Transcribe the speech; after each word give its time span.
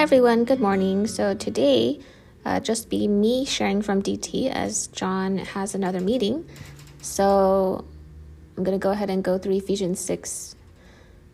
Hi 0.00 0.04
everyone, 0.04 0.46
good 0.46 0.60
morning. 0.60 1.06
So 1.06 1.34
today, 1.34 2.00
uh, 2.46 2.58
just 2.60 2.88
be 2.88 3.06
me 3.06 3.44
sharing 3.44 3.82
from 3.82 4.02
DT 4.02 4.48
as 4.50 4.86
John 4.86 5.36
has 5.36 5.74
another 5.74 6.00
meeting. 6.00 6.48
So 7.02 7.84
I'm 8.56 8.64
going 8.64 8.80
to 8.80 8.82
go 8.82 8.92
ahead 8.92 9.10
and 9.10 9.22
go 9.22 9.36
through 9.36 9.56
Ephesians 9.56 10.00
6. 10.00 10.56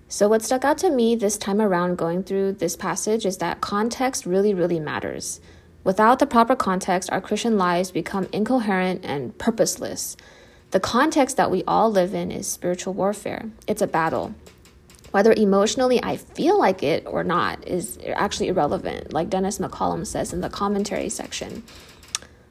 So, 0.08 0.26
what 0.26 0.42
stuck 0.42 0.64
out 0.64 0.78
to 0.78 0.90
me 0.90 1.14
this 1.14 1.38
time 1.38 1.60
around 1.60 1.96
going 1.96 2.24
through 2.24 2.54
this 2.54 2.74
passage 2.74 3.24
is 3.24 3.38
that 3.38 3.60
context 3.60 4.26
really, 4.26 4.52
really 4.52 4.80
matters. 4.80 5.40
Without 5.84 6.18
the 6.18 6.26
proper 6.26 6.56
context, 6.56 7.08
our 7.12 7.20
Christian 7.20 7.56
lives 7.56 7.92
become 7.92 8.26
incoherent 8.32 9.04
and 9.04 9.38
purposeless. 9.38 10.16
The 10.72 10.80
context 10.80 11.36
that 11.36 11.52
we 11.52 11.62
all 11.68 11.88
live 11.88 12.14
in 12.14 12.32
is 12.32 12.48
spiritual 12.48 12.94
warfare, 12.94 13.48
it's 13.68 13.80
a 13.80 13.86
battle 13.86 14.34
whether 15.10 15.32
emotionally 15.32 16.02
I 16.02 16.16
feel 16.16 16.58
like 16.58 16.82
it 16.82 17.06
or 17.06 17.24
not 17.24 17.66
is 17.66 17.98
actually 18.14 18.48
irrelevant, 18.48 19.12
like 19.12 19.30
Dennis 19.30 19.58
McCallum 19.58 20.06
says 20.06 20.32
in 20.32 20.40
the 20.40 20.50
commentary 20.50 21.08
section. 21.08 21.62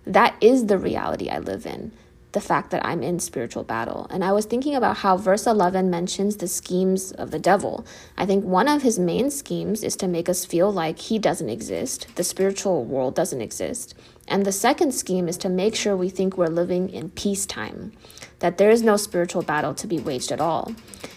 That 0.06 0.36
is 0.42 0.68
the 0.68 0.78
reality 0.78 1.30
I 1.30 1.40
live 1.40 1.66
in, 1.66 1.92
the 2.36 2.42
fact 2.42 2.70
that 2.72 2.86
I'm 2.86 3.02
in 3.02 3.20
spiritual 3.20 3.64
battle. 3.64 4.08
And 4.10 4.22
I 4.22 4.34
was 4.34 4.46
thinking 4.46 4.76
about 4.76 4.98
how 4.98 5.16
verse 5.16 5.48
11 5.48 5.90
mentions 5.90 6.36
the 6.36 6.50
schemes 6.50 7.14
of 7.14 7.32
the 7.32 7.40
devil. 7.40 7.86
I 8.18 8.26
think 8.26 8.44
one 8.44 8.68
of 8.68 8.82
his 8.82 9.00
main 9.00 9.32
schemes 9.32 9.86
is 9.86 9.96
to 9.96 10.08
make 10.08 10.28
us 10.28 10.44
feel 10.44 10.70
like 10.70 11.00
he 11.00 11.18
doesn't 11.18 11.48
exist, 11.48 12.08
the 12.16 12.26
spiritual 12.26 12.84
world 12.84 13.16
doesn't 13.16 13.40
exist. 13.40 13.96
And 14.28 14.46
the 14.46 14.52
second 14.52 14.94
scheme 14.94 15.30
is 15.30 15.38
to 15.38 15.50
make 15.50 15.76
sure 15.76 15.96
we 15.96 16.10
think 16.10 16.38
we're 16.38 16.48
living 16.48 16.90
in 16.90 17.10
peacetime, 17.12 17.94
that 18.40 18.58
there 18.58 18.70
is 18.70 18.84
no 18.84 18.98
spiritual 18.98 19.42
battle 19.42 19.74
to 19.74 19.88
be 19.88 20.00
waged 20.00 20.34
at 20.34 20.42
all. 20.42 20.74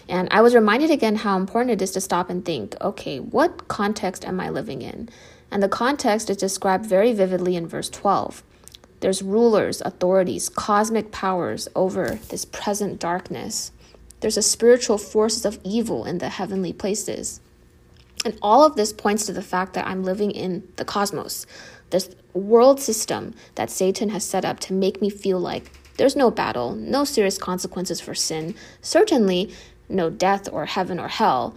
And 0.07 0.29
I 0.31 0.41
was 0.41 0.55
reminded 0.55 0.89
again 0.89 1.17
how 1.17 1.35
important 1.35 1.71
it 1.71 1.81
is 1.81 1.91
to 1.91 2.01
stop 2.01 2.29
and 2.29 2.45
think 2.45 2.77
okay, 2.79 3.19
what 3.19 3.67
context 3.67 4.23
am 4.23 4.39
I 4.39 4.49
living 4.49 4.81
in? 4.81 5.09
And 5.51 5.61
the 5.61 5.67
context 5.67 6.29
is 6.29 6.37
described 6.37 6.85
very 6.85 7.11
vividly 7.11 7.57
in 7.57 7.67
verse 7.67 7.89
12. 7.89 8.41
There's 8.99 9.21
rulers, 9.21 9.81
authorities, 9.81 10.49
cosmic 10.49 11.11
powers 11.11 11.67
over 11.75 12.19
this 12.29 12.45
present 12.45 12.99
darkness. 12.99 13.71
There's 14.19 14.37
a 14.37 14.41
spiritual 14.41 14.97
forces 14.97 15.45
of 15.45 15.59
evil 15.63 16.03
in 16.05 16.17
the 16.17 16.29
heavenly 16.29 16.73
places. 16.73 17.39
And 18.25 18.37
all 18.41 18.65
of 18.65 18.75
this 18.75 18.91
points 18.91 19.25
to 19.25 19.33
the 19.33 19.41
fact 19.41 19.73
that 19.73 19.87
I'm 19.87 20.03
living 20.03 20.31
in 20.31 20.67
the 20.75 20.83
cosmos, 20.83 21.45
this 21.89 22.13
world 22.33 22.81
system 22.81 23.33
that 23.55 23.69
Satan 23.69 24.09
has 24.09 24.25
set 24.25 24.43
up 24.43 24.59
to 24.61 24.73
make 24.73 25.01
me 25.01 25.09
feel 25.09 25.39
like 25.39 25.71
there's 25.97 26.15
no 26.15 26.29
battle, 26.29 26.75
no 26.75 27.03
serious 27.05 27.37
consequences 27.37 28.01
for 28.01 28.13
sin, 28.13 28.55
certainly 28.81 29.53
no 29.87 30.09
death 30.09 30.47
or 30.51 30.65
heaven 30.65 30.99
or 30.99 31.07
hell. 31.07 31.55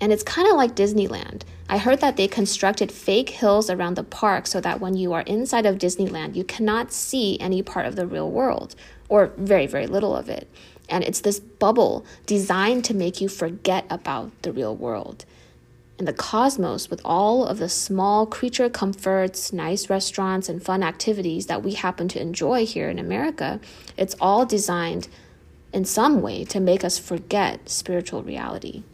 And 0.00 0.12
it's 0.12 0.22
kind 0.22 0.48
of 0.48 0.56
like 0.56 0.74
Disneyland. 0.74 1.42
I 1.68 1.78
heard 1.78 2.00
that 2.00 2.16
they 2.16 2.28
constructed 2.28 2.90
fake 2.92 3.30
hills 3.30 3.70
around 3.70 3.96
the 3.96 4.04
park 4.04 4.46
so 4.46 4.60
that 4.60 4.80
when 4.80 4.94
you 4.96 5.12
are 5.12 5.22
inside 5.22 5.66
of 5.66 5.78
Disneyland, 5.78 6.34
you 6.34 6.44
cannot 6.44 6.92
see 6.92 7.38
any 7.40 7.62
part 7.62 7.86
of 7.86 7.96
the 7.96 8.06
real 8.06 8.30
world, 8.30 8.74
or 9.08 9.32
very, 9.36 9.66
very 9.66 9.86
little 9.86 10.16
of 10.16 10.28
it. 10.30 10.48
And 10.88 11.04
it's 11.04 11.20
this 11.20 11.40
bubble 11.40 12.06
designed 12.26 12.84
to 12.86 12.94
make 12.94 13.20
you 13.20 13.28
forget 13.28 13.86
about 13.90 14.30
the 14.42 14.52
real 14.52 14.74
world 14.74 15.24
And 15.98 16.06
the 16.06 16.12
cosmos 16.12 16.90
with 16.90 17.00
all 17.04 17.44
of 17.44 17.58
the 17.58 17.68
small 17.68 18.24
creature 18.26 18.70
comforts, 18.70 19.52
nice 19.52 19.90
restaurants, 19.90 20.48
and 20.48 20.62
fun 20.62 20.82
activities 20.84 21.46
that 21.46 21.64
we 21.64 21.74
happen 21.74 22.06
to 22.08 22.20
enjoy 22.20 22.66
here 22.66 22.88
in 22.88 22.98
America, 23.00 23.60
it's 23.96 24.14
all 24.20 24.46
designed 24.46 25.08
in 25.72 25.84
some 25.84 26.22
way 26.22 26.44
to 26.44 26.60
make 26.60 26.84
us 26.84 26.98
forget 26.98 27.68
spiritual 27.68 28.22
reality. 28.22 28.84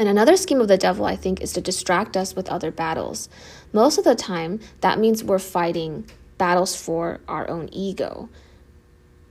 And 0.00 0.08
another 0.08 0.38
scheme 0.38 0.62
of 0.62 0.68
the 0.68 0.78
devil, 0.78 1.04
I 1.04 1.14
think, 1.14 1.42
is 1.42 1.52
to 1.52 1.60
distract 1.60 2.16
us 2.16 2.34
with 2.34 2.48
other 2.48 2.70
battles. 2.70 3.28
Most 3.74 3.98
of 3.98 4.04
the 4.04 4.14
time, 4.14 4.58
that 4.80 4.98
means 4.98 5.22
we're 5.22 5.38
fighting 5.38 6.08
battles 6.38 6.74
for 6.74 7.20
our 7.28 7.46
own 7.50 7.68
ego, 7.70 8.30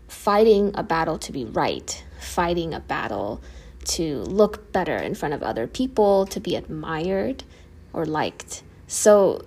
fighting 0.08 0.70
a 0.76 0.84
battle 0.84 1.18
to 1.18 1.32
be 1.32 1.44
right, 1.44 2.04
fighting 2.20 2.76
a 2.76 2.80
battle 2.80 3.42
to 3.86 4.20
look 4.20 4.72
better 4.72 4.96
in 4.96 5.16
front 5.16 5.34
of 5.34 5.42
other 5.42 5.66
people, 5.66 6.28
to 6.28 6.40
be 6.40 6.56
admired 6.56 7.44
or 7.92 8.06
liked. 8.06 8.62
So 8.86 9.44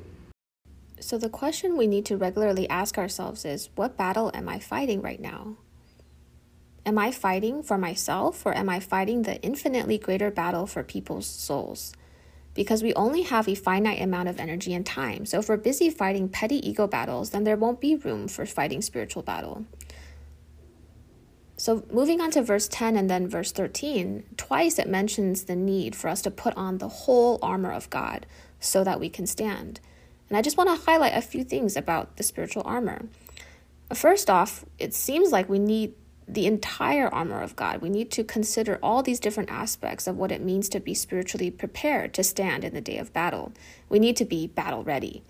so 0.98 1.19
the 1.19 1.28
question 1.28 1.76
we 1.76 1.86
need 1.86 2.04
to 2.06 2.16
regularly 2.16 2.69
ask 2.69 2.98
ourselves 2.98 3.44
is 3.44 3.70
what 3.76 3.96
battle 3.96 4.32
am 4.34 4.48
I 4.48 4.58
fighting 4.58 5.00
right 5.00 5.20
now? 5.20 5.56
Am 6.84 6.98
I 6.98 7.12
fighting 7.12 7.62
for 7.62 7.78
myself 7.78 8.44
or 8.44 8.54
am 8.54 8.69
I 8.69 8.81
fighting 8.81 9.22
the 9.22 9.41
infinitely 9.41 9.98
greater 9.98 10.31
battle 10.31 10.66
for 10.66 10.82
people's 10.82 11.26
souls? 11.26 11.93
Because 12.54 12.82
we 12.82 12.93
only 12.94 13.22
have 13.22 13.48
a 13.48 13.54
finite 13.54 14.03
amount 14.03 14.28
of 14.28 14.41
energy 14.41 14.75
and 14.75 14.84
time. 14.84 15.25
So 15.25 15.38
if 15.38 15.48
we're 15.48 15.56
busy 15.56 15.91
fighting 15.91 16.28
petty 16.28 16.69
ego 16.69 16.87
battles, 16.87 17.31
then 17.31 17.44
there 17.44 17.56
won't 17.56 17.81
be 17.81 17.94
room 17.94 18.26
for 18.26 18.44
fighting 18.44 18.82
spiritual 18.82 19.22
battle. 19.22 19.65
So, 21.56 21.84
moving 21.93 22.20
on 22.20 22.32
to 22.32 22.43
verse 22.43 22.66
10 22.66 22.97
and 22.97 23.09
then 23.09 23.28
verse 23.28 23.53
13, 23.53 24.25
twice 24.37 24.81
it 24.81 24.88
mentions 24.88 25.44
the 25.44 25.54
need 25.54 25.94
for 25.94 26.09
us 26.09 26.20
to 26.22 26.31
put 26.32 26.56
on 26.56 26.78
the 26.78 26.88
whole 26.88 27.38
armor 27.41 27.70
of 27.70 27.88
God 27.88 28.26
so 28.59 28.82
that 28.82 28.99
we 28.99 29.09
can 29.09 29.28
stand. 29.28 29.78
And 30.28 30.37
I 30.37 30.43
just 30.43 30.56
want 30.56 30.70
to 30.70 30.84
highlight 30.84 31.16
a 31.16 31.22
few 31.22 31.44
things 31.44 31.76
about 31.76 32.16
the 32.16 32.25
spiritual 32.25 32.64
armor. 32.66 33.06
First 33.94 34.28
off, 34.28 34.64
it 34.81 34.93
seems 34.93 35.31
like 35.31 35.49
we 35.49 35.60
need 35.60 35.94
the 36.28 36.46
entire 36.46 37.08
armor 37.08 37.40
of 37.40 37.56
God. 37.56 37.82
We 37.82 37.90
need 37.90 38.10
to 38.12 38.24
consider 38.24 38.78
all 38.82 39.02
these 39.02 39.20
different 39.20 39.50
aspects 39.50 40.06
of 40.06 40.16
what 40.16 40.32
it 40.32 40.40
means 40.40 40.68
to 40.70 40.80
be 40.80 40.94
spiritually 40.94 41.50
prepared 41.50 42.14
to 42.14 42.22
stand 42.22 42.64
in 42.64 42.74
the 42.74 42.80
day 42.80 42.98
of 42.98 43.12
battle. 43.12 43.52
We 43.88 43.98
need 43.98 44.16
to 44.16 44.24
be 44.24 44.46
battle 44.46 44.84
ready. 44.84 45.22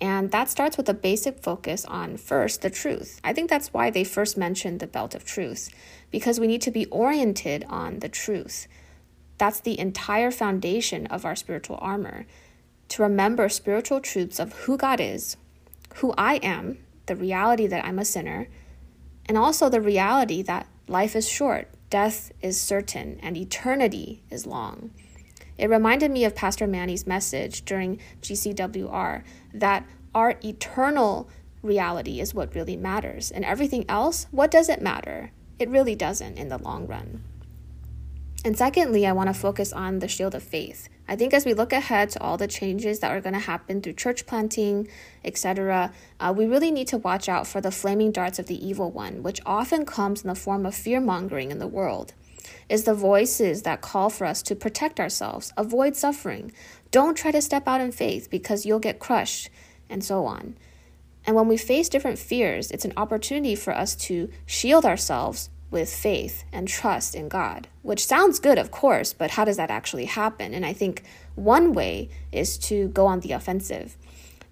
And 0.00 0.30
that 0.30 0.48
starts 0.48 0.78
with 0.78 0.88
a 0.88 0.94
basic 0.94 1.42
focus 1.42 1.84
on 1.84 2.16
first 2.16 2.62
the 2.62 2.70
truth. 2.70 3.20
I 3.22 3.34
think 3.34 3.50
that's 3.50 3.74
why 3.74 3.90
they 3.90 4.04
first 4.04 4.38
mentioned 4.38 4.80
the 4.80 4.86
belt 4.86 5.14
of 5.14 5.24
truth, 5.24 5.68
because 6.10 6.40
we 6.40 6.46
need 6.46 6.62
to 6.62 6.70
be 6.70 6.86
oriented 6.86 7.66
on 7.68 7.98
the 7.98 8.08
truth. 8.08 8.66
That's 9.36 9.60
the 9.60 9.78
entire 9.78 10.30
foundation 10.30 11.06
of 11.08 11.24
our 11.24 11.36
spiritual 11.36 11.78
armor. 11.82 12.26
To 12.90 13.02
remember 13.02 13.48
spiritual 13.48 14.00
truths 14.00 14.38
of 14.38 14.52
who 14.52 14.76
God 14.76 15.00
is, 15.00 15.36
who 15.96 16.14
I 16.16 16.36
am, 16.36 16.78
the 17.06 17.16
reality 17.16 17.66
that 17.66 17.84
I'm 17.84 17.98
a 17.98 18.04
sinner, 18.04 18.48
and 19.30 19.38
also 19.38 19.68
the 19.68 19.80
reality 19.80 20.42
that 20.42 20.66
life 20.88 21.14
is 21.14 21.28
short, 21.28 21.68
death 21.88 22.32
is 22.42 22.60
certain, 22.60 23.16
and 23.22 23.36
eternity 23.36 24.24
is 24.28 24.44
long. 24.44 24.90
It 25.56 25.70
reminded 25.70 26.10
me 26.10 26.24
of 26.24 26.34
Pastor 26.34 26.66
Manny's 26.66 27.06
message 27.06 27.64
during 27.64 28.00
GCWR 28.22 29.22
that 29.54 29.86
our 30.16 30.34
eternal 30.42 31.28
reality 31.62 32.18
is 32.18 32.34
what 32.34 32.56
really 32.56 32.76
matters. 32.76 33.30
And 33.30 33.44
everything 33.44 33.84
else, 33.88 34.26
what 34.32 34.50
does 34.50 34.68
it 34.68 34.82
matter? 34.82 35.30
It 35.60 35.68
really 35.68 35.94
doesn't 35.94 36.36
in 36.36 36.48
the 36.48 36.58
long 36.58 36.88
run. 36.88 37.22
And 38.44 38.56
secondly, 38.56 39.06
I 39.06 39.12
want 39.12 39.28
to 39.28 39.34
focus 39.34 39.72
on 39.72 39.98
the 39.98 40.08
shield 40.08 40.34
of 40.34 40.42
faith. 40.42 40.88
I 41.06 41.14
think 41.14 41.34
as 41.34 41.44
we 41.44 41.52
look 41.52 41.72
ahead 41.72 42.08
to 42.10 42.22
all 42.22 42.38
the 42.38 42.46
changes 42.46 43.00
that 43.00 43.10
are 43.10 43.20
going 43.20 43.34
to 43.34 43.38
happen 43.38 43.82
through 43.82 43.94
church 43.94 44.26
planting, 44.26 44.88
etc., 45.24 45.92
uh, 46.20 46.32
we 46.34 46.46
really 46.46 46.70
need 46.70 46.86
to 46.88 46.98
watch 46.98 47.28
out 47.28 47.46
for 47.46 47.60
the 47.60 47.70
flaming 47.70 48.12
darts 48.12 48.38
of 48.38 48.46
the 48.46 48.66
evil 48.66 48.90
one, 48.90 49.22
which 49.22 49.40
often 49.44 49.84
comes 49.84 50.22
in 50.22 50.28
the 50.28 50.34
form 50.34 50.64
of 50.64 50.74
fear 50.74 51.00
mongering 51.00 51.50
in 51.50 51.58
the 51.58 51.66
world 51.68 52.14
is 52.70 52.84
the 52.84 52.94
voices 52.94 53.62
that 53.62 53.80
call 53.80 54.08
for 54.08 54.24
us 54.24 54.42
to 54.42 54.54
protect 54.54 55.00
ourselves, 55.00 55.52
avoid 55.56 55.96
suffering. 55.96 56.52
Don't 56.90 57.16
try 57.16 57.30
to 57.32 57.42
step 57.42 57.66
out 57.66 57.80
in 57.80 57.92
faith 57.92 58.30
because 58.30 58.64
you'll 58.64 58.78
get 58.78 59.00
crushed, 59.00 59.50
and 59.88 60.04
so 60.04 60.24
on. 60.24 60.56
And 61.26 61.36
when 61.36 61.48
we 61.48 61.56
face 61.56 61.88
different 61.88 62.18
fears, 62.18 62.70
it's 62.70 62.84
an 62.84 62.94
opportunity 62.96 63.54
for 63.54 63.76
us 63.76 63.94
to 63.96 64.30
shield 64.46 64.86
ourselves 64.86 65.50
with 65.70 65.92
faith 65.92 66.44
and 66.52 66.66
trust 66.66 67.14
in 67.14 67.28
God, 67.28 67.68
which 67.82 68.04
sounds 68.04 68.40
good, 68.40 68.58
of 68.58 68.70
course, 68.70 69.12
but 69.12 69.32
how 69.32 69.44
does 69.44 69.56
that 69.56 69.70
actually 69.70 70.06
happen? 70.06 70.52
And 70.52 70.66
I 70.66 70.72
think 70.72 71.04
one 71.34 71.72
way 71.72 72.08
is 72.32 72.58
to 72.58 72.88
go 72.88 73.06
on 73.06 73.20
the 73.20 73.32
offensive 73.32 73.96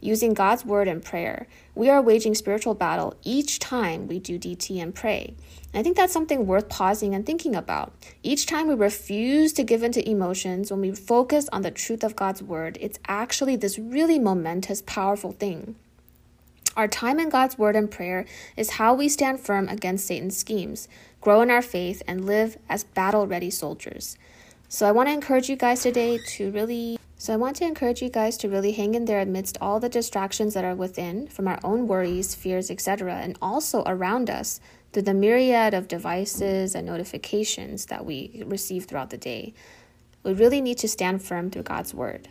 using 0.00 0.34
God's 0.34 0.64
word 0.64 0.88
and 0.88 1.04
prayer. 1.04 1.46
We 1.74 1.90
are 1.90 2.00
waging 2.00 2.34
spiritual 2.34 2.74
battle 2.74 3.16
each 3.24 3.58
time 3.58 4.06
we 4.06 4.18
do 4.18 4.38
DT 4.38 4.80
and 4.80 4.94
pray. 4.94 5.34
And 5.72 5.80
I 5.80 5.82
think 5.82 5.96
that's 5.96 6.12
something 6.12 6.46
worth 6.46 6.68
pausing 6.68 7.14
and 7.14 7.26
thinking 7.26 7.54
about. 7.54 7.92
Each 8.22 8.46
time 8.46 8.68
we 8.68 8.74
refuse 8.74 9.52
to 9.54 9.64
give 9.64 9.82
in 9.82 9.92
to 9.92 10.08
emotions, 10.08 10.70
when 10.70 10.80
we 10.80 10.92
focus 10.92 11.48
on 11.52 11.62
the 11.62 11.70
truth 11.70 12.04
of 12.04 12.16
God's 12.16 12.42
word, 12.42 12.78
it's 12.80 12.98
actually 13.08 13.56
this 13.56 13.78
really 13.78 14.18
momentous, 14.18 14.82
powerful 14.82 15.32
thing. 15.32 15.74
Our 16.78 16.86
time 16.86 17.18
in 17.18 17.28
God's 17.28 17.58
word 17.58 17.74
and 17.74 17.90
prayer 17.90 18.24
is 18.56 18.70
how 18.70 18.94
we 18.94 19.08
stand 19.08 19.40
firm 19.40 19.68
against 19.68 20.06
Satan's 20.06 20.36
schemes, 20.36 20.86
grow 21.20 21.40
in 21.40 21.50
our 21.50 21.60
faith, 21.60 22.04
and 22.06 22.24
live 22.24 22.56
as 22.68 22.84
battle 22.84 23.26
ready 23.26 23.50
soldiers. 23.50 24.16
So 24.68 24.86
I 24.86 24.92
want 24.92 25.08
to 25.08 25.12
encourage 25.12 25.48
you 25.48 25.56
guys 25.56 25.82
today 25.82 26.20
to 26.36 26.52
really 26.52 26.96
so 27.16 27.34
I 27.34 27.36
want 27.36 27.56
to 27.56 27.64
encourage 27.64 28.00
you 28.00 28.08
guys 28.08 28.36
to 28.36 28.48
really 28.48 28.70
hang 28.70 28.94
in 28.94 29.06
there 29.06 29.20
amidst 29.20 29.58
all 29.60 29.80
the 29.80 29.88
distractions 29.88 30.54
that 30.54 30.64
are 30.64 30.76
within 30.76 31.26
from 31.26 31.48
our 31.48 31.58
own 31.64 31.88
worries, 31.88 32.36
fears, 32.36 32.70
etc., 32.70 33.16
and 33.16 33.36
also 33.42 33.82
around 33.84 34.30
us 34.30 34.60
through 34.92 35.02
the 35.02 35.14
myriad 35.14 35.74
of 35.74 35.88
devices 35.88 36.76
and 36.76 36.86
notifications 36.86 37.86
that 37.86 38.06
we 38.06 38.44
receive 38.46 38.84
throughout 38.84 39.10
the 39.10 39.18
day. 39.18 39.52
We 40.22 40.32
really 40.32 40.60
need 40.60 40.78
to 40.78 40.86
stand 40.86 41.24
firm 41.24 41.50
through 41.50 41.64
God's 41.64 41.92
word. 41.92 42.28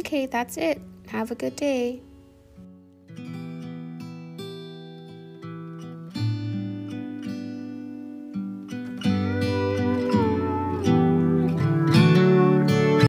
Okay, 0.00 0.26
that's 0.26 0.58
it. 0.58 0.82
Have 1.08 1.30
a 1.30 1.34
good 1.34 1.56
day. 1.56 2.02